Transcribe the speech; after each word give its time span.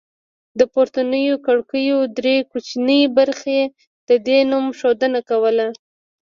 د 0.59 0.61
پورتنیو 0.73 1.35
کړکیو 1.45 1.99
درې 2.17 2.35
کوچنۍ 2.51 3.01
برخې 3.17 3.61
د 4.09 4.09
دې 4.27 4.39
نوم 4.51 4.65
ښودنه 4.79 5.19
کوله 5.29 5.67